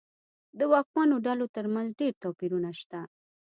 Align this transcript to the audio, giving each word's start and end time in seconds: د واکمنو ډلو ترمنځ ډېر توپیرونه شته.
د 0.57 0.59
واکمنو 0.71 1.15
ډلو 1.27 1.45
ترمنځ 1.55 1.87
ډېر 1.99 2.13
توپیرونه 2.23 2.71
شته. 2.79 2.99